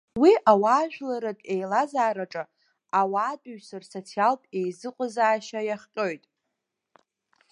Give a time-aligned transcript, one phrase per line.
[0.21, 2.43] Уи ауаажәларратә еилазаараҿы
[2.99, 6.23] ауаатәыҩса рсоциалтә еизыҟазаашьа иахҟьоит.